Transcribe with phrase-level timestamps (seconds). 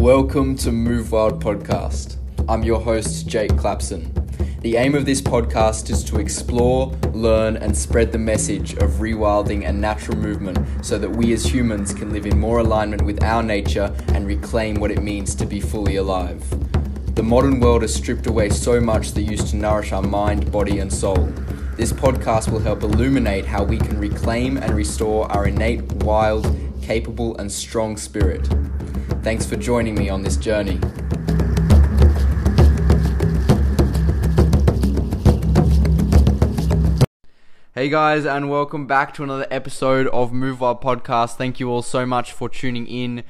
[0.00, 2.16] Welcome to Move Wild Podcast.
[2.48, 4.10] I'm your host, Jake Clapson.
[4.62, 9.68] The aim of this podcast is to explore, learn, and spread the message of rewilding
[9.68, 13.42] and natural movement so that we as humans can live in more alignment with our
[13.42, 16.42] nature and reclaim what it means to be fully alive.
[17.14, 20.78] The modern world has stripped away so much that used to nourish our mind, body,
[20.78, 21.26] and soul.
[21.76, 27.36] This podcast will help illuminate how we can reclaim and restore our innate, wild, capable,
[27.36, 28.48] and strong spirit.
[29.22, 30.80] Thanks for joining me on this journey.
[37.74, 41.36] Hey guys, and welcome back to another episode of Move Wild Podcast.
[41.36, 43.22] Thank you all so much for tuning in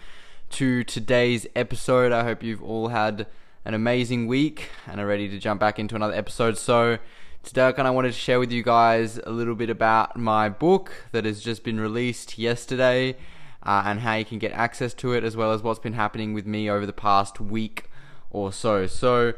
[0.51, 2.12] to today's episode.
[2.12, 3.27] I hope you've all had
[3.65, 6.57] an amazing week and are ready to jump back into another episode.
[6.57, 6.98] So,
[7.43, 10.51] today I kind of wanted to share with you guys a little bit about my
[10.51, 13.17] book that has just been released yesterday
[13.62, 16.32] uh, and how you can get access to it, as well as what's been happening
[16.34, 17.84] with me over the past week
[18.30, 18.86] or so.
[18.86, 19.34] So,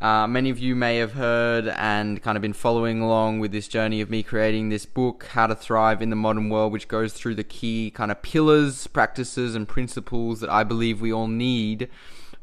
[0.00, 3.68] uh, many of you may have heard and kind of been following along with this
[3.68, 7.12] journey of me creating this book, How to Thrive in the Modern World, which goes
[7.12, 11.88] through the key kind of pillars, practices, and principles that I believe we all need,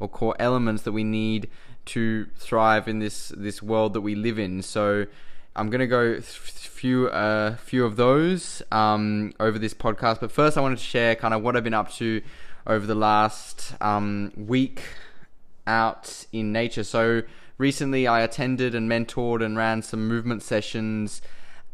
[0.00, 1.48] or core elements that we need
[1.84, 4.62] to thrive in this this world that we live in.
[4.62, 5.06] So
[5.54, 10.60] I'm gonna go few uh, few of those um, over this podcast, but first I
[10.60, 12.22] wanted to share kind of what I've been up to
[12.66, 14.82] over the last um, week
[15.66, 16.84] out in nature.
[16.84, 17.22] So
[17.58, 21.22] recently I attended and mentored and ran some movement sessions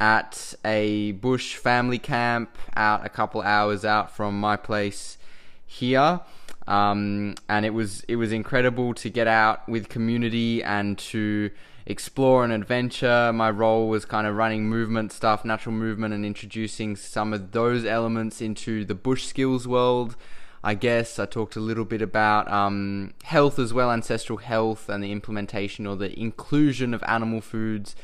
[0.01, 5.19] at a bush family camp out a couple hours out from my place
[5.67, 6.21] here.
[6.67, 11.51] Um, and it was it was incredible to get out with community and to
[11.89, 13.33] explore and adventure.
[13.33, 17.85] My role was kind of running movement stuff, natural movement, and introducing some of those
[17.85, 20.15] elements into the bush skills world.
[20.63, 25.03] I guess I talked a little bit about um, health as well, ancestral health, and
[25.03, 27.97] the implementation or the inclusion of animal foods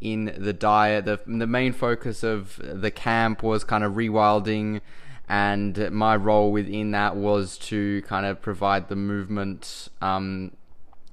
[0.00, 1.06] in the diet.
[1.06, 4.82] The, the main focus of the camp was kind of rewilding,
[5.28, 10.50] and my role within that was to kind of provide the movement um,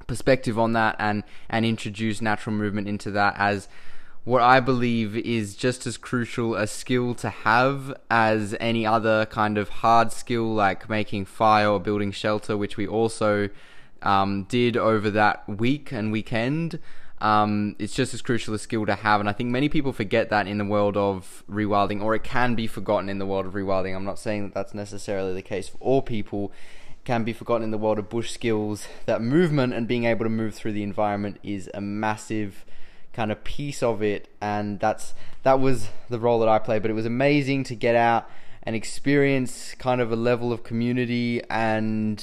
[0.08, 3.68] perspective on that and, and introduce natural movement into that as
[4.28, 9.58] what I believe is just as crucial a skill to have as any other kind
[9.58, 13.50] of hard skill like making fire or building shelter, which we also
[14.02, 16.80] um, did over that week and weekend.
[17.20, 20.30] Um, it's just as crucial a skill to have, and I think many people forget
[20.30, 23.54] that in the world of rewilding, or it can be forgotten in the world of
[23.54, 23.96] rewilding.
[23.96, 26.52] I'm not saying that that's necessarily the case for all people.
[27.08, 28.86] Can be forgotten in the world of bush skills.
[29.06, 32.66] That movement and being able to move through the environment is a massive
[33.14, 35.14] kind of piece of it, and that's
[35.44, 36.82] that was the role that I played.
[36.82, 38.30] But it was amazing to get out
[38.62, 42.22] and experience kind of a level of community and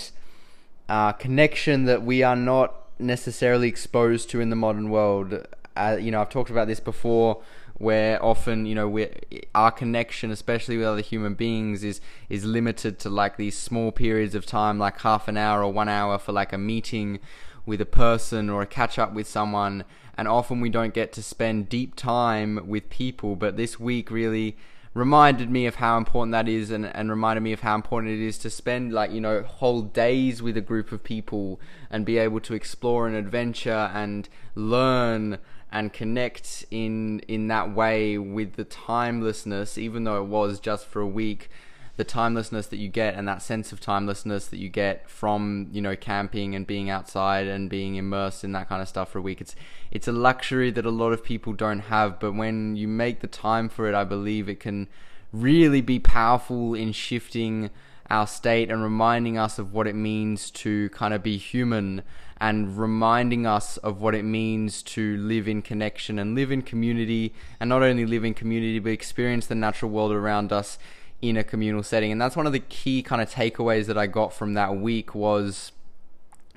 [0.87, 5.47] uh, connection that we are not necessarily exposed to in the modern world.
[5.75, 7.43] Uh, you know, I've talked about this before
[7.79, 9.09] where often you know we
[9.55, 14.35] our connection especially with other human beings is is limited to like these small periods
[14.37, 17.19] of time like half an hour or 1 hour for like a meeting
[17.67, 19.85] with a person or a catch up with someone
[20.17, 23.37] and often we don't get to spend deep time with people.
[23.37, 24.57] But this week really
[24.93, 28.25] reminded me of how important that is and, and reminded me of how important it
[28.25, 31.61] is to spend like you know whole days with a group of people
[31.91, 35.39] and be able to explore an adventure and learn
[35.75, 41.01] and connect in in that way with the timelessness even though it was just for
[41.01, 41.51] a week
[41.97, 45.83] the timelessness that you get and that sense of timelessness that you get from you
[45.83, 49.23] know camping and being outside and being immersed in that kind of stuff for a
[49.23, 49.41] week.
[49.41, 49.55] It's
[49.91, 53.29] it's a luxury that a lot of people don't have but when you make the
[53.29, 54.89] time for it i believe it can
[55.33, 57.71] really be powerful in shifting
[58.11, 62.03] our state and reminding us of what it means to kind of be human
[62.45, 67.33] and reminding us of what it means to live in connection and live in community
[67.59, 70.77] and not only live in community but experience the natural world around us
[71.23, 72.13] in a communal setting.
[72.13, 75.15] And that's one of the key kind of takeaways that I got from that week
[75.15, 75.73] was,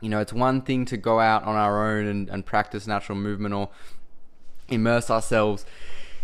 [0.01, 3.17] you know, it's one thing to go out on our own and, and practice natural
[3.17, 3.69] movement or
[4.67, 5.65] immerse ourselves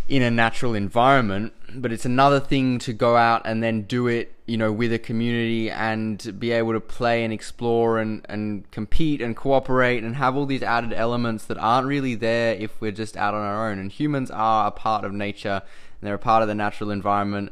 [0.10, 4.34] in a natural environment, but it's another thing to go out and then do it,
[4.46, 9.22] you know, with a community and be able to play and explore and, and compete
[9.22, 13.18] and cooperate and have all these added elements that aren't really there if we're just
[13.18, 13.80] out on our own.
[13.80, 15.62] And humans are a part of nature
[16.02, 17.52] and they're a part of the natural environment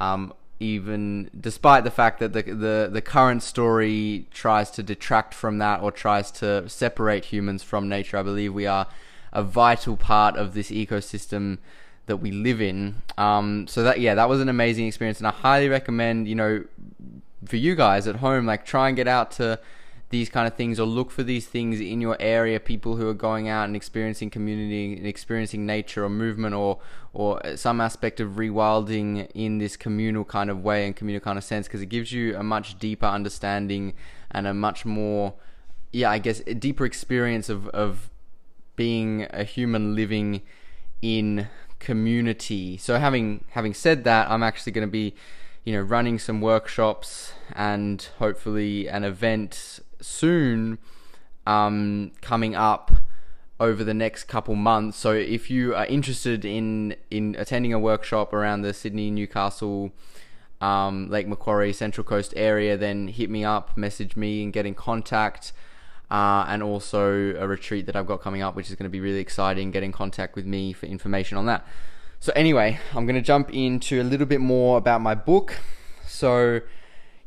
[0.00, 5.58] um, even despite the fact that the, the the current story tries to detract from
[5.58, 8.86] that or tries to separate humans from nature, I believe we are
[9.32, 11.58] a vital part of this ecosystem
[12.06, 13.02] that we live in.
[13.18, 16.64] Um, so that yeah, that was an amazing experience, and I highly recommend you know
[17.44, 19.58] for you guys at home, like try and get out to
[20.10, 23.14] these kind of things or look for these things in your area people who are
[23.14, 26.78] going out and experiencing community and experiencing nature or movement or
[27.12, 31.42] or some aspect of rewilding in this communal kind of way and communal kind of
[31.42, 33.94] sense because it gives you a much deeper understanding
[34.30, 35.34] and a much more
[35.92, 38.08] yeah i guess a deeper experience of of
[38.76, 40.40] being a human living
[41.02, 45.14] in community so having having said that i'm actually going to be
[45.64, 50.78] you know running some workshops and hopefully an event soon
[51.46, 52.92] um, coming up
[53.58, 54.98] over the next couple months.
[54.98, 59.92] So if you are interested in in attending a workshop around the Sydney, Newcastle,
[60.60, 64.74] um, Lake Macquarie, Central Coast area, then hit me up, message me, and get in
[64.74, 65.52] contact.
[66.08, 69.00] Uh, and also a retreat that I've got coming up, which is going to be
[69.00, 69.72] really exciting.
[69.72, 71.66] Get in contact with me for information on that.
[72.20, 75.56] So anyway, I'm going to jump into a little bit more about my book.
[76.06, 76.60] So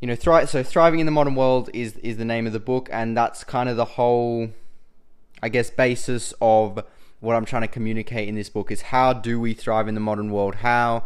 [0.00, 2.60] you know, thri- so thriving in the modern world is is the name of the
[2.60, 4.48] book, and that's kind of the whole,
[5.42, 6.82] I guess, basis of
[7.20, 10.00] what I'm trying to communicate in this book is how do we thrive in the
[10.00, 10.56] modern world?
[10.56, 11.04] How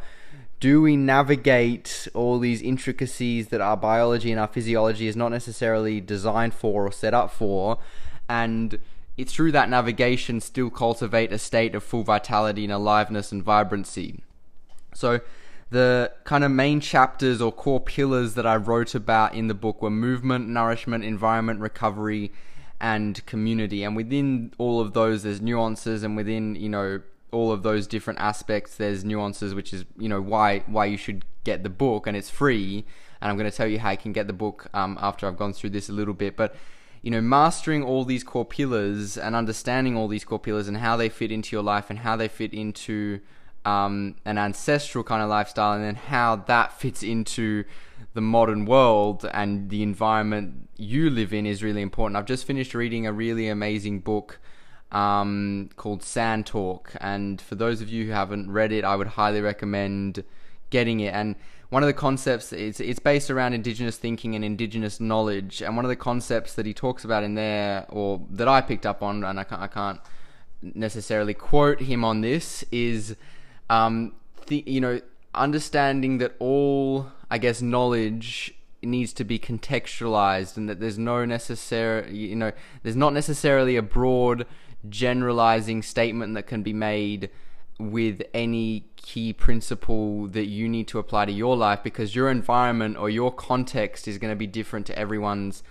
[0.64, 6.00] do we navigate all these intricacies that our biology and our physiology is not necessarily
[6.00, 7.76] designed for or set up for,
[8.30, 8.78] and
[9.18, 14.24] it's through that navigation still cultivate a state of full vitality and aliveness and vibrancy.
[14.94, 15.20] So
[15.68, 19.82] the kind of main chapters or core pillars that I wrote about in the book
[19.82, 22.32] were movement, nourishment, environment, recovery,
[22.80, 23.84] and community.
[23.84, 27.02] And within all of those, there's nuances, and within you know
[27.34, 31.24] all of those different aspects, there's nuances, which is you know why why you should
[31.44, 32.84] get the book, and it's free.
[33.20, 35.38] And I'm going to tell you how you can get the book um, after I've
[35.38, 36.54] gone through this a little bit, but
[37.02, 40.96] you know, mastering all these core pillars and understanding all these core pillars and how
[40.96, 43.20] they fit into your life and how they fit into
[43.66, 47.64] um, an ancestral kind of lifestyle, and then how that fits into
[48.14, 52.16] the modern world and the environment you live in is really important.
[52.16, 54.38] I've just finished reading a really amazing book
[54.94, 59.08] um, called Sand Talk, and for those of you who haven't read it, I would
[59.08, 60.22] highly recommend
[60.70, 61.12] getting it.
[61.12, 61.34] And
[61.68, 65.84] one of the concepts it's it's based around indigenous thinking and indigenous knowledge, and one
[65.84, 69.24] of the concepts that he talks about in there, or that I picked up on,
[69.24, 70.00] and I can't, I can't
[70.62, 73.16] necessarily quote him on this, is
[73.68, 74.12] um,
[74.46, 75.00] the, you know,
[75.34, 82.14] understanding that all, I guess, knowledge needs to be contextualized and that there's no necessary,
[82.14, 82.52] you know,
[82.82, 84.46] there's not necessarily a broad
[84.88, 87.30] generalizing statement that can be made
[87.78, 92.96] with any key principle that you need to apply to your life because your environment
[92.96, 95.62] or your context is going to be different to everyone's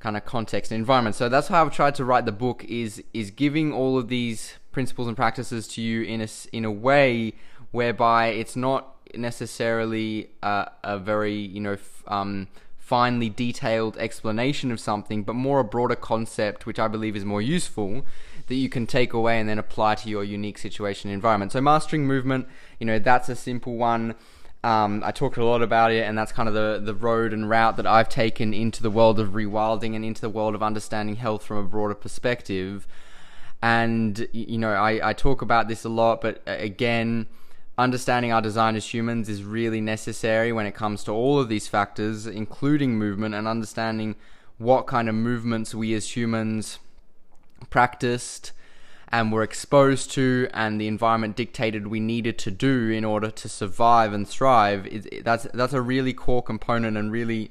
[0.00, 1.14] kind of context and environment.
[1.14, 4.54] So that's how I've tried to write the book is is giving all of these
[4.72, 7.34] principles and practices to you in a in a way
[7.70, 12.48] whereby it's not necessarily a, a very you know f- um,
[12.78, 17.40] finely detailed explanation of something, but more a broader concept, which I believe is more
[17.40, 18.04] useful
[18.52, 21.52] that you can take away and then apply to your unique situation and environment.
[21.52, 22.46] So mastering movement,
[22.78, 24.14] you know, that's a simple one.
[24.62, 27.48] Um, I talked a lot about it, and that's kind of the, the road and
[27.48, 31.16] route that I've taken into the world of rewilding and into the world of understanding
[31.16, 32.86] health from a broader perspective.
[33.62, 37.28] And, you know, I, I talk about this a lot, but again,
[37.78, 41.68] understanding our design as humans is really necessary when it comes to all of these
[41.68, 44.14] factors, including movement, and understanding
[44.58, 46.78] what kind of movements we as humans
[47.70, 48.52] practiced
[49.08, 53.48] and were exposed to and the environment dictated we needed to do in order to
[53.48, 57.50] survive and thrive it, that's that's a really core component and really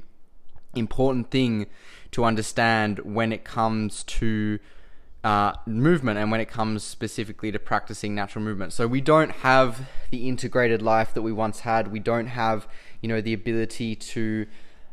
[0.75, 1.68] important thing
[2.12, 4.60] to understand when it comes to
[5.24, 8.74] uh, movement and when it comes specifically to practicing natural movement.
[8.74, 11.91] So we don't have the integrated life that we once had.
[11.91, 12.68] We don't have,
[13.01, 14.48] you know, the ability to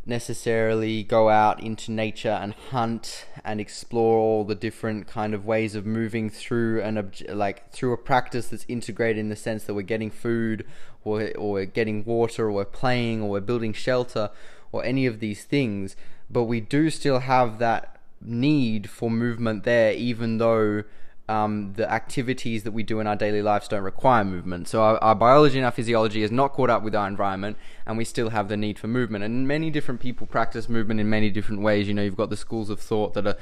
[0.09, 5.75] necessarily go out into nature and hunt and explore all the different kind of ways
[5.75, 9.83] of moving through an like through a practice that's integrated in the sense that we're
[9.83, 10.65] getting food
[11.05, 14.31] or or we're getting water or we're playing or we're building shelter
[14.73, 15.95] or any of these things.
[16.31, 20.83] But we do still have that need for movement there even though
[21.29, 24.67] um, the activities that we do in our daily lives don't require movement.
[24.67, 27.99] So our, our, biology and our physiology is not caught up with our environment, and
[27.99, 29.25] we still have the need for movement.
[29.25, 31.87] And many different people practice movement in many different ways.
[31.87, 33.37] You know, you've got the schools of thought that are.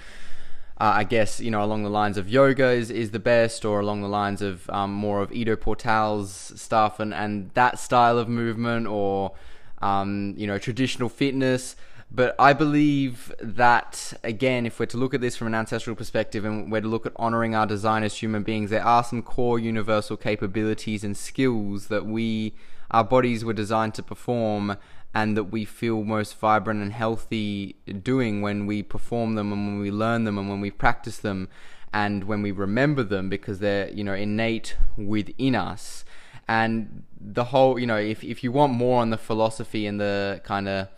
[0.79, 3.81] Uh, I guess you know along the lines of yoga is, is the best, or
[3.81, 8.29] along the lines of um, more of Ido Portal's stuff and, and that style of
[8.29, 9.33] movement, or
[9.81, 11.77] um, you know traditional fitness.
[12.17, 16.47] But I believe that, again, if we're to look at this from an ancestral perspective
[16.47, 19.59] and we're to look at honoring our design as human beings, there are some core
[19.59, 22.55] universal capabilities and skills that we,
[22.91, 24.79] our bodies were designed to perform
[25.15, 29.79] and that we feel most vibrant and healthy doing when we perform them and when
[29.79, 31.51] we learn them and when we practice them
[31.93, 36.05] and when we remember them because they're you know innate within us.
[36.49, 40.41] And the whole you know if if you want more on the philosophy and the
[40.45, 40.89] kind of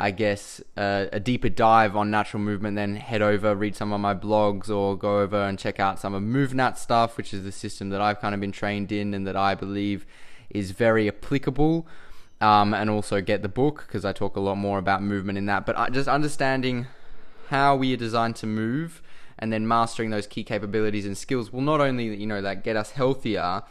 [0.00, 4.00] I guess uh, a deeper dive on natural movement, then head over, read some of
[4.00, 7.52] my blogs, or go over and check out some of MovNat stuff, which is the
[7.52, 10.06] system that I've kind of been trained in and that I believe
[10.48, 11.86] is very applicable.
[12.40, 15.44] Um, and also get the book because I talk a lot more about movement in
[15.44, 15.66] that.
[15.66, 16.86] But just understanding
[17.50, 19.02] how we are designed to move
[19.38, 22.76] and then mastering those key capabilities and skills will not only you know that get
[22.76, 23.62] us healthier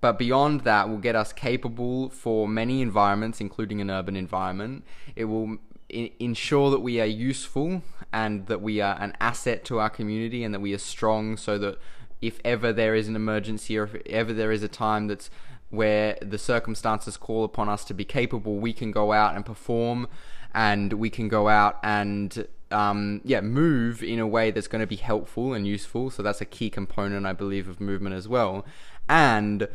[0.00, 5.24] but beyond that will get us capable for many environments including an urban environment it
[5.24, 10.44] will Ensure that we are useful and that we are an asset to our community
[10.44, 11.78] and that we are strong so that
[12.20, 15.30] if ever there is an emergency or if ever there is a time that's
[15.70, 20.08] where the circumstances call upon us to be capable, we can go out and perform
[20.54, 24.86] and we can go out and um, yeah, move in a way that's going to
[24.86, 26.10] be helpful and useful.
[26.10, 28.64] So that's a key component, I believe, of movement as well.
[29.08, 29.68] And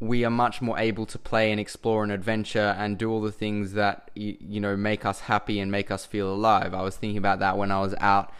[0.00, 3.32] we are much more able to play and explore and adventure and do all the
[3.32, 6.72] things that you, know make us happy and make us feel alive.
[6.72, 8.32] I was thinking about that when I was out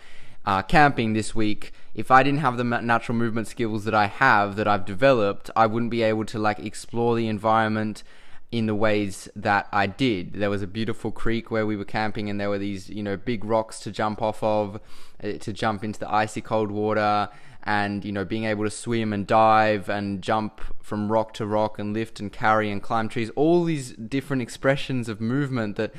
[0.46, 1.72] uh, camping this week.
[1.94, 5.66] If I didn't have the natural movement skills that I have that I've developed, I
[5.66, 8.04] wouldn't be able to like explore the environment
[8.50, 10.34] in the ways that I did.
[10.34, 13.16] There was a beautiful creek where we were camping, and there were these, you know,
[13.16, 14.80] big rocks to jump off of,
[15.22, 17.28] uh, to jump into the icy cold water,
[17.68, 21.78] and you know, being able to swim and dive and jump from rock to rock
[21.78, 23.30] and lift and carry and climb trees.
[23.36, 25.92] All these different expressions of movement that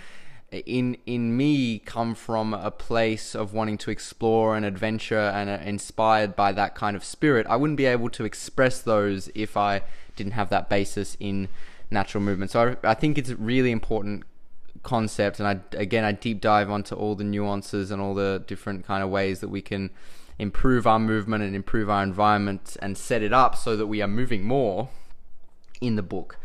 [0.52, 5.60] in in me come from a place of wanting to explore and adventure and uh,
[5.64, 7.46] inspired by that kind of spirit.
[7.48, 9.84] I wouldn't be able to express those if I
[10.16, 11.50] didn't have that basis in
[11.92, 12.50] natural movement.
[12.50, 14.24] So I, I think it's a really important
[14.82, 18.88] concept, and I again I deep dive onto all the nuances and all the different
[18.88, 19.92] kind of ways that we can
[20.40, 24.08] improve our movement and improve our environment and set it up so that we are
[24.08, 24.90] moving more
[25.82, 26.38] in the book.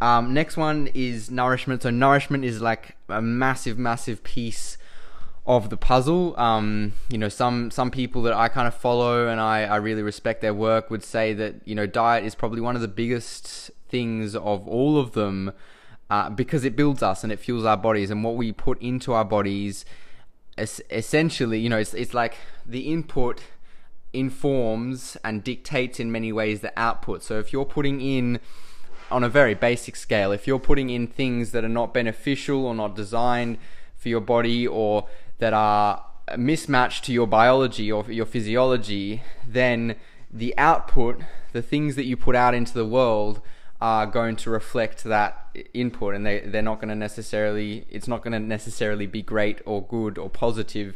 [0.00, 1.82] Um, next one is nourishment.
[1.82, 4.78] So nourishment is like a massive, massive piece
[5.44, 6.38] of the puzzle.
[6.38, 10.02] Um, you know, some some people that I kind of follow and I, I really
[10.02, 13.70] respect their work would say that you know diet is probably one of the biggest
[13.88, 15.52] things of all of them
[16.10, 19.12] uh, because it builds us and it fuels our bodies and what we put into
[19.12, 19.84] our bodies
[20.58, 23.42] es- essentially you know it's, it's like the input
[24.12, 27.22] informs and dictates in many ways the output.
[27.22, 28.40] So if you're putting in
[29.10, 32.74] on a very basic scale if you're putting in things that are not beneficial or
[32.74, 33.58] not designed
[33.96, 35.06] for your body or
[35.38, 36.04] that are
[36.36, 39.96] mismatched to your biology or your physiology then
[40.32, 41.20] the output
[41.52, 43.42] the things that you put out into the world
[43.82, 48.22] are going to reflect that input and they, they're not going to necessarily it's not
[48.22, 50.94] going to necessarily be great or good or positive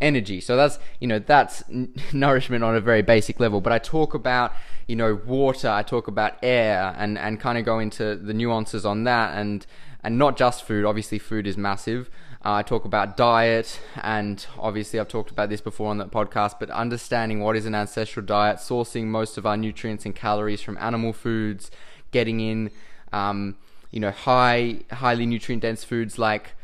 [0.00, 0.40] energy.
[0.40, 1.62] So that's you know that's
[2.12, 3.60] nourishment on a very basic level.
[3.60, 4.52] But i talk about
[4.88, 8.84] you know water i talk about air and and kind of go into the nuances
[8.84, 9.64] on that and
[10.02, 10.84] and not just food.
[10.84, 12.10] Obviously food is massive.
[12.44, 16.56] Uh, I talk about diet, and obviously, I've talked about this before on the podcast,
[16.60, 20.76] but understanding what is an ancestral diet, sourcing most of our nutrients and calories from
[20.76, 21.70] animal foods,
[22.18, 22.70] getting in,
[23.12, 23.56] um,
[23.90, 26.54] you know, high, highly nutrient dense foods like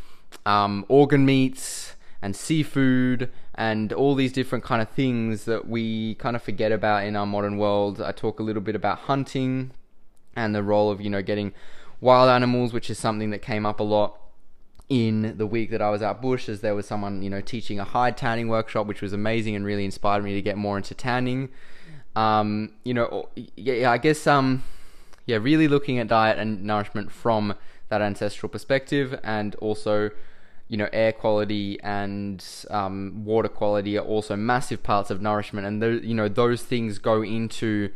[0.47, 6.35] um, organ meats and seafood and all these different kind of things that we kind
[6.37, 8.00] of forget about in our modern world.
[8.00, 9.73] I talk a little bit about hunting
[10.35, 11.52] and the role of, you know, getting
[12.00, 14.16] wild animals, which is something that came up a lot
[14.88, 17.78] in the week that I was out bush, as there was someone, you know, teaching
[17.78, 20.95] a hide tanning workshop, which was amazing and really inspired me to get more into
[20.95, 21.49] tanning.
[22.16, 24.64] Um, you know, yeah, I guess um,
[25.26, 27.54] yeah, really looking at diet and nourishment from
[27.88, 30.10] that ancestral perspective, and also,
[30.68, 35.82] you know, air quality and um, water quality are also massive parts of nourishment, and
[35.82, 37.90] the, you know those things go into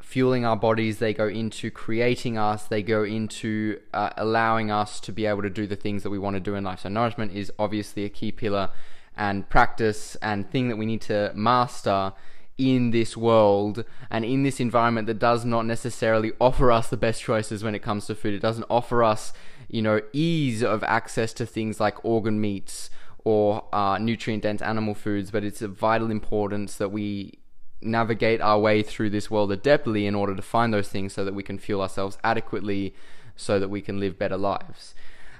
[0.00, 5.12] fueling our bodies, they go into creating us, they go into uh, allowing us to
[5.12, 6.80] be able to do the things that we want to do in life.
[6.80, 8.70] So nourishment is obviously a key pillar
[9.18, 12.14] and practice and thing that we need to master
[12.58, 17.22] in this world and in this environment that does not necessarily offer us the best
[17.22, 18.34] choices when it comes to food.
[18.34, 19.32] It doesn't offer us,
[19.68, 22.90] you know, ease of access to things like organ meats
[23.24, 27.38] or uh, nutrient dense animal foods, but it's of vital importance that we
[27.80, 31.34] navigate our way through this world adeptly in order to find those things so that
[31.34, 32.94] we can fuel ourselves adequately
[33.36, 34.94] so that we can live better lives.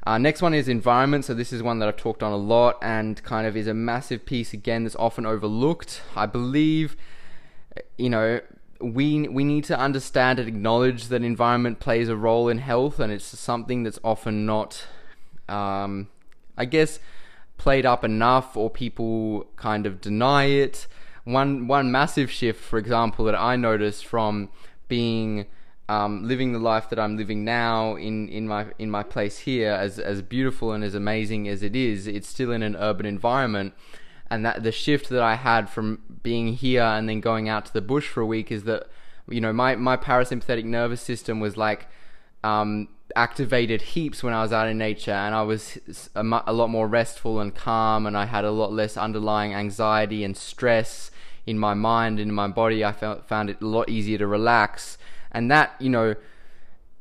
[0.06, 1.24] Uh, next one is environment.
[1.24, 3.74] So this is one that I've talked on a lot and kind of is a
[3.74, 6.02] massive piece again that's often overlooked.
[6.16, 6.96] I believe,
[7.96, 8.40] you know,
[8.80, 13.12] we we need to understand and acknowledge that environment plays a role in health, and
[13.12, 14.86] it's something that's often not
[15.48, 16.08] um,
[16.56, 17.00] I guess,
[17.56, 20.86] played up enough, or people kind of deny it.
[21.24, 24.50] One one massive shift, for example, that I noticed from
[24.88, 25.46] being
[25.88, 29.72] um, living the life that I'm living now in, in my in my place here,
[29.72, 33.72] as as beautiful and as amazing as it is, it's still in an urban environment,
[34.30, 37.72] and that the shift that I had from being here and then going out to
[37.72, 38.88] the bush for a week is that
[39.28, 41.86] you know my my parasympathetic nervous system was like
[42.44, 45.78] um, activated heaps when I was out in nature, and I was
[46.14, 50.22] a, a lot more restful and calm, and I had a lot less underlying anxiety
[50.22, 51.10] and stress
[51.46, 52.84] in my mind and in my body.
[52.84, 54.97] I felt, found it a lot easier to relax
[55.32, 56.14] and that you know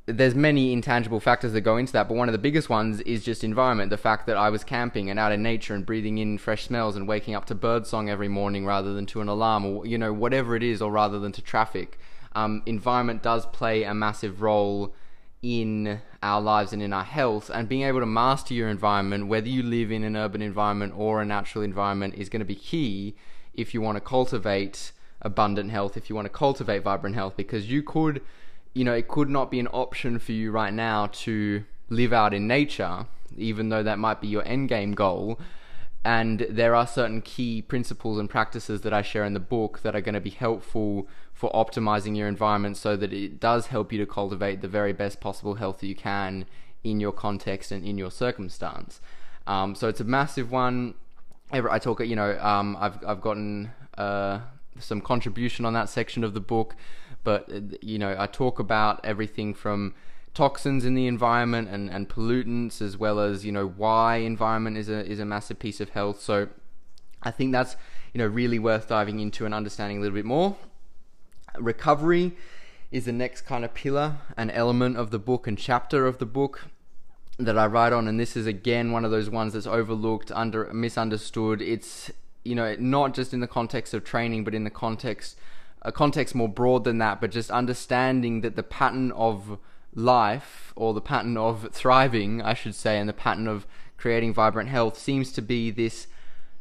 [0.08, 3.26] there's many intangible factors that go into that, but one of the biggest ones is
[3.26, 3.90] just environment.
[3.90, 6.96] The fact that I was camping and out in nature and breathing in fresh smells
[6.96, 10.14] and waking up to birdsong every morning rather than to an alarm or you know
[10.14, 12.00] whatever it is, or rather than to traffic.
[12.34, 14.94] Um, environment does play a massive role
[15.42, 17.50] in our lives and in our health.
[17.54, 21.22] And being able to master your environment, whether you live in an urban environment or
[21.22, 23.16] a natural environment, is going to be key
[23.54, 27.70] if you want to cultivate abundant health, if you want to cultivate vibrant health, because
[27.70, 28.22] you could,
[28.74, 32.34] you know, it could not be an option for you right now to live out
[32.34, 33.06] in nature,
[33.36, 35.40] even though that might be your end game goal.
[36.06, 39.96] And there are certain key principles and practices that I share in the book that
[39.96, 44.00] are going to be helpful for optimizing your environment so that it does help you
[44.00, 46.46] to cultivate the very best possible health that you can
[46.84, 49.02] in your context and in your circumstance.
[49.46, 50.94] Um, so it's a massive one.
[51.52, 54.42] I talk, you know, um, I've I've gotten uh,
[54.80, 56.76] some contribution on that section of the book.
[57.24, 59.94] But uh, you know, I talk about everything from
[60.34, 64.90] toxins in the environment and, and pollutants, as well as you know why environment is
[64.90, 66.22] a is a massive piece of health.
[66.22, 66.48] So
[67.24, 67.76] I think that's
[68.14, 70.56] you know really worth diving into and understanding a little bit more.
[71.58, 72.34] Recovery
[72.92, 76.26] is the next kind of pillar and element of the book and chapter of the
[76.26, 76.68] book
[77.40, 80.72] that I write on, and this is again one of those ones that's overlooked, under
[80.74, 81.62] misunderstood.
[81.62, 82.12] It's
[82.48, 85.38] you know, not just in the context of training, but in the context,
[85.82, 89.60] a context more broad than that, but just understanding that the pattern of
[89.94, 94.70] life or the pattern of thriving, I should say, and the pattern of creating vibrant
[94.70, 96.08] health seems to be this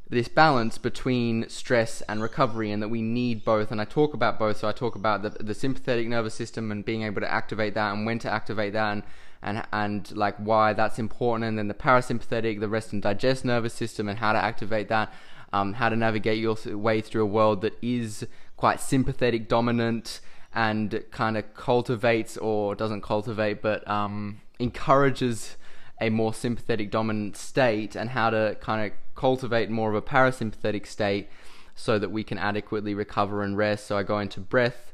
[0.08, 3.72] this balance between stress and recovery and that we need both.
[3.72, 4.58] And I talk about both.
[4.58, 7.92] So I talk about the, the sympathetic nervous system and being able to activate that
[7.92, 9.02] and when to activate that and
[9.42, 13.74] and and like why that's important and then the parasympathetic the rest and digest nervous
[13.74, 15.12] system and how to activate that
[15.56, 20.20] um, how to navigate your way through a world that is quite sympathetic dominant
[20.54, 25.56] and kind of cultivates or doesn't cultivate but um, encourages
[26.00, 30.86] a more sympathetic dominant state and how to kind of cultivate more of a parasympathetic
[30.86, 31.28] state
[31.74, 33.86] so that we can adequately recover and rest.
[33.86, 34.92] So i go into breath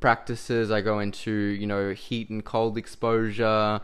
[0.00, 3.80] practices i go into you know heat and cold exposure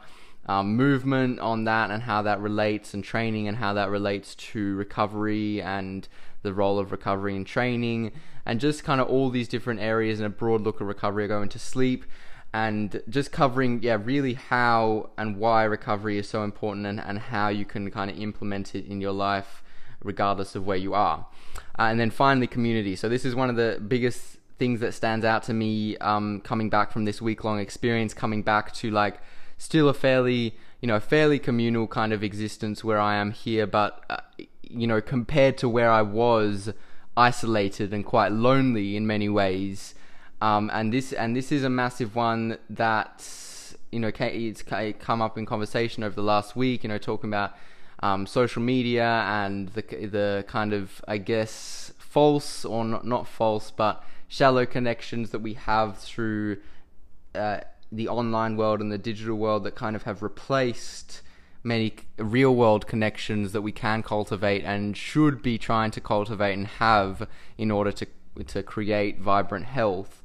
[0.47, 4.75] um, movement on that and how that relates and training and how that relates to
[4.77, 6.09] recovery and
[6.43, 8.13] the role of recovery and training
[8.47, 11.25] and just kind of all these different areas and a broad look at recovery.
[11.25, 12.05] I go into sleep
[12.53, 17.49] and just covering, yeah, really how and why recovery is so important and, and how
[17.49, 19.63] you can kind of implement it in your life
[20.03, 21.27] regardless of where you are.
[21.79, 22.95] Uh, and then finally, community.
[22.95, 26.71] So this is one of the biggest things that stands out to me um, coming
[26.71, 29.21] back from this week long experience, coming back to like
[29.59, 34.05] still a fairly you know fairly communal kind of existence where I am here, but
[34.11, 34.19] uh,
[34.63, 36.73] you know compared to where I was
[37.17, 39.95] isolated and quite lonely in many ways.
[40.41, 43.27] Um, and this and this is a massive one that
[43.93, 46.83] you know it's come up in conversation over the last week.
[46.83, 47.55] You know, talking about
[48.01, 53.71] um, social media and the the kind of I guess false or not not false,
[53.71, 56.59] but shallow connections that we have through
[57.35, 57.61] uh,
[57.95, 61.23] the online world and the digital world that kind of have replaced
[61.63, 66.67] many real world connections that we can cultivate and should be trying to cultivate and
[66.67, 67.27] have
[67.57, 68.07] in order to
[68.47, 70.23] to create vibrant health.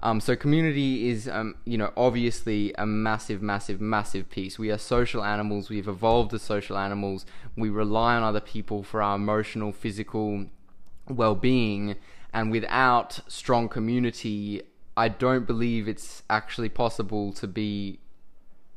[0.00, 4.58] Um, so community is, um, you know, obviously a massive, massive, massive piece.
[4.58, 5.70] We are social animals.
[5.70, 7.24] We've evolved as social animals.
[7.56, 10.46] We rely on other people for our emotional, physical
[11.08, 11.96] well-being,
[12.32, 14.62] and without strong community,
[14.96, 17.98] I don't believe it's actually possible to be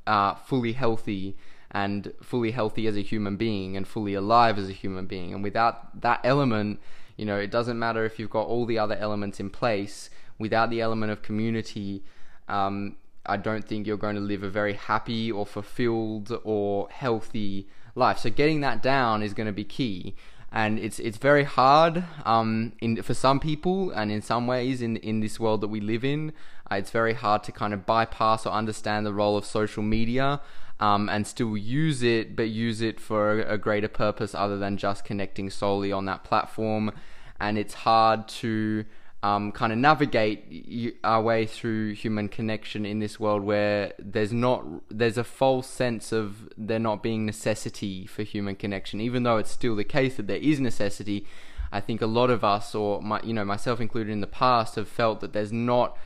[0.05, 1.37] uh, fully healthy
[1.71, 5.33] and fully healthy as a human being and fully alive as a human being.
[5.33, 6.79] And without that element,
[7.15, 10.09] you know, it doesn't matter if you've got all the other elements in place.
[10.37, 12.03] Without the element of community,
[12.47, 17.67] um, I don't think you're going to live a very happy or fulfilled or healthy
[17.95, 18.19] life.
[18.19, 20.15] So getting that down is going to be key
[20.51, 24.97] and it's it's very hard um, in for some people and in some ways in
[24.97, 26.33] in this world that we live in
[26.71, 30.41] uh, it's very hard to kind of bypass or understand the role of social media
[30.79, 35.03] um, and still use it, but use it for a greater purpose other than just
[35.03, 36.91] connecting solely on that platform.
[37.39, 38.85] And it's hard to
[39.21, 44.63] um, kind of navigate our way through human connection in this world where there's not
[44.89, 49.51] there's a false sense of there not being necessity for human connection, even though it's
[49.51, 51.25] still the case that there is necessity.
[51.71, 54.75] I think a lot of us, or my, you know myself included in the past,
[54.75, 55.97] have felt that there's not,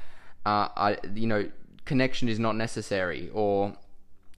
[0.46, 1.50] uh, I, you know,
[1.86, 3.76] connection is not necessary, or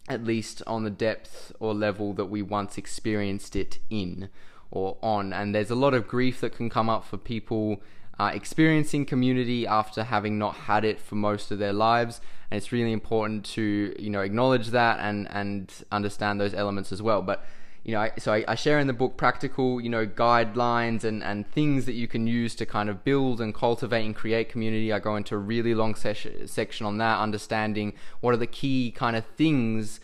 [0.07, 4.29] at least on the depth or level that we once experienced it in
[4.69, 5.33] or on.
[5.33, 7.81] And there's a lot of grief that can come up for people
[8.19, 12.21] uh, experiencing community after having not had it for most of their lives.
[12.49, 17.01] And it's really important to you know acknowledge that and and understand those elements as
[17.01, 17.21] well.
[17.21, 17.45] But
[17.85, 21.47] you know, so I, I, share in the book practical, you know, guidelines and, and
[21.51, 24.91] things that you can use to kind of build and cultivate and create community.
[24.91, 29.15] I go into a really long section on that, understanding what are the key kind
[29.15, 29.99] of things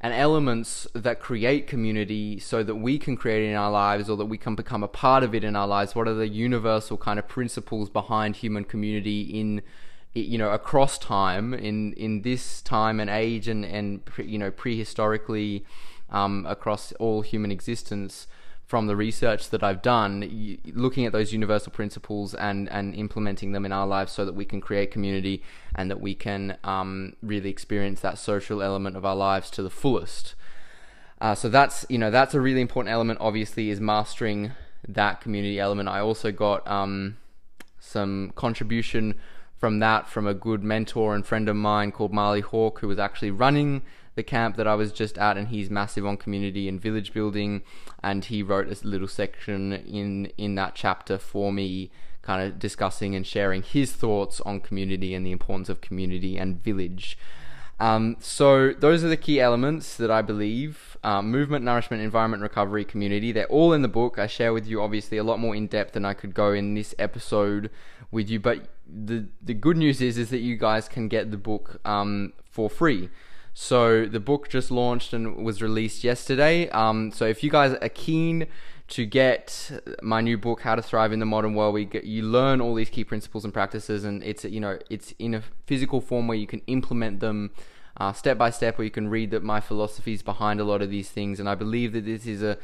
[0.00, 4.16] and elements that create community so that we can create it in our lives or
[4.16, 5.94] that we can become a part of it in our lives.
[5.94, 9.62] What are the universal kind of principles behind human community in
[10.12, 15.62] you know across time in in this time and age and and you know prehistorically
[16.10, 18.26] um, across all human existence
[18.66, 23.64] from the research that I've done, looking at those universal principles and, and implementing them
[23.64, 25.42] in our lives so that we can create community
[25.76, 29.70] and that we can um, really experience that social element of our lives to the
[29.70, 30.34] fullest.
[31.20, 33.18] Uh, so that's you know that's a really important element.
[33.22, 34.52] Obviously, is mastering
[34.86, 35.88] that community element.
[35.88, 37.16] I also got um,
[37.78, 39.14] some contribution
[39.56, 42.98] from that from a good mentor and friend of mine called Marley Hawk, who was
[42.98, 43.82] actually running
[44.16, 47.62] the camp that I was just at, and he's massive on community and village building,
[48.02, 51.90] and he wrote a little section in in that chapter for me,
[52.22, 56.62] kind of discussing and sharing his thoughts on community and the importance of community and
[56.62, 57.16] village.
[57.78, 62.86] Um, so those are the key elements that I believe: um, movement, nourishment, environment, recovery,
[62.86, 63.32] community.
[63.32, 64.18] They're all in the book.
[64.18, 66.74] I share with you, obviously, a lot more in depth than I could go in
[66.74, 67.70] this episode
[68.10, 68.40] with you.
[68.40, 72.32] But the the good news is is that you guys can get the book um,
[72.50, 73.10] for free.
[73.58, 76.68] So the book just launched and was released yesterday.
[76.68, 78.48] Um, so if you guys are keen
[78.88, 82.22] to get my new book, How to Thrive in the Modern World, we get, you
[82.22, 86.02] learn all these key principles and practices, and it's you know it's in a physical
[86.02, 87.50] form where you can implement them.
[87.96, 90.90] Uh, step by step, where you can read that my philosophies behind a lot of
[90.90, 92.58] these things, and I believe that this is a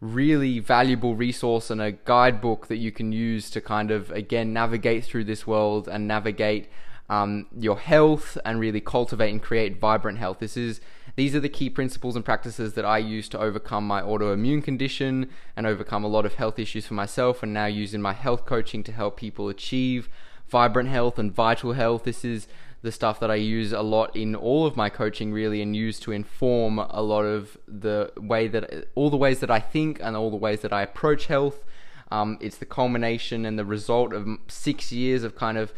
[0.00, 5.04] really valuable resource and a guidebook that you can use to kind of again navigate
[5.04, 6.70] through this world and navigate
[7.08, 10.38] um, your health and really cultivate and create vibrant health.
[10.40, 10.80] This is
[11.16, 15.28] these are the key principles and practices that I use to overcome my autoimmune condition
[15.56, 18.84] and overcome a lot of health issues for myself and now using my health coaching
[18.84, 20.08] to help people achieve
[20.46, 22.04] vibrant health and vital health.
[22.04, 22.46] This is
[22.82, 25.98] the stuff that I use a lot in all of my coaching really and use
[26.00, 30.16] to inform a lot of the way that all the ways that I think and
[30.16, 31.64] all the ways that I approach health.
[32.10, 35.72] Um, it's the culmination and the result of six years of kind of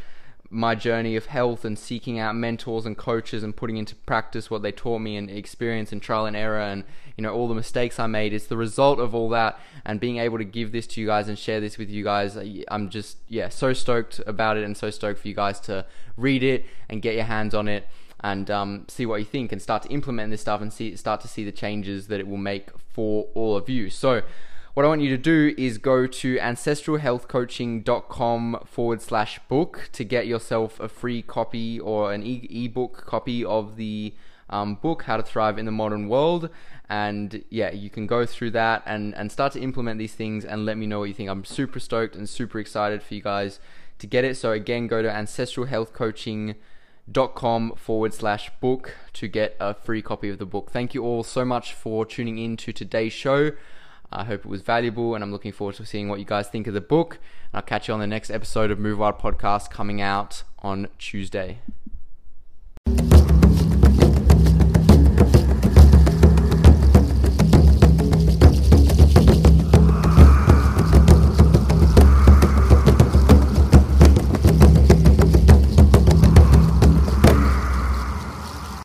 [0.52, 4.62] my journey of health and seeking out mentors and coaches and putting into practice what
[4.62, 6.82] they taught me and experience and trial and error and
[7.16, 8.32] you know all the mistakes I made.
[8.32, 11.28] It's the result of all that and being able to give this to you guys
[11.28, 12.36] and share this with you guys.
[12.68, 15.86] I'm just yeah so stoked about it and so stoked for you guys to
[16.16, 17.86] read it and get your hands on it
[18.22, 21.20] and um, see what you think and start to implement this stuff and see start
[21.20, 23.88] to see the changes that it will make for all of you.
[23.88, 24.22] So
[24.74, 30.28] what I want you to do is go to ancestralhealthcoaching.com forward slash book to get
[30.28, 34.14] yourself a free copy or an e- ebook copy of the
[34.48, 36.50] um, book, How to Thrive in the Modern World.
[36.88, 40.66] And yeah, you can go through that and, and start to implement these things and
[40.66, 41.30] let me know what you think.
[41.30, 43.60] I'm super stoked and super excited for you guys
[43.98, 44.36] to get it.
[44.36, 50.46] So again, go to ancestralhealthcoaching.com forward slash book to get a free copy of the
[50.46, 50.70] book.
[50.70, 53.52] Thank you all so much for tuning in to today's show.
[54.12, 56.66] I hope it was valuable, and I'm looking forward to seeing what you guys think
[56.66, 57.14] of the book.
[57.52, 60.88] And I'll catch you on the next episode of Move Wild Podcast coming out on
[60.98, 61.58] Tuesday.